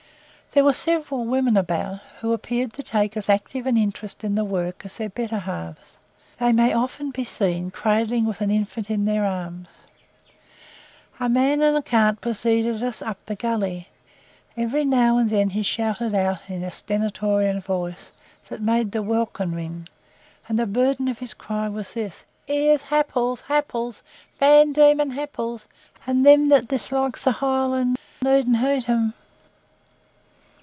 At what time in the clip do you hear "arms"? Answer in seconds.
9.25-9.69